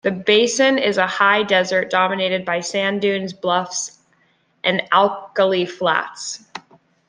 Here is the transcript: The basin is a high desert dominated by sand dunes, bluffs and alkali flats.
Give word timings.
The 0.03 0.09
basin 0.09 0.79
is 0.79 0.97
a 0.97 1.05
high 1.05 1.43
desert 1.43 1.91
dominated 1.91 2.43
by 2.43 2.61
sand 2.61 3.01
dunes, 3.03 3.33
bluffs 3.33 3.99
and 4.63 4.81
alkali 4.91 5.65
flats. 5.67 6.43